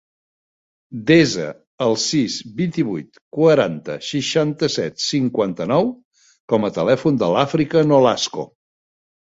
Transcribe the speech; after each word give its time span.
Desa 1.09 1.43
el 1.87 1.97
sis, 2.03 2.37
vint-i-vuit, 2.61 3.21
quaranta, 3.39 3.99
seixanta-set, 4.07 4.97
cinquanta-nou 5.11 5.93
com 6.55 6.67
a 6.67 6.73
telèfon 6.81 7.23
de 7.27 7.31
l'Àfrica 7.37 7.89
Nolasco. 7.93 8.49